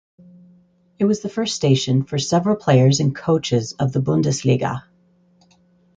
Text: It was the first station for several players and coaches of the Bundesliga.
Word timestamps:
It 0.97 1.05
was 1.05 1.21
the 1.21 1.29
first 1.29 1.55
station 1.55 2.01
for 2.05 2.17
several 2.17 2.55
players 2.55 2.99
and 2.99 3.15
coaches 3.15 3.73
of 3.73 3.93
the 3.93 3.99
Bundesliga. 4.01 4.81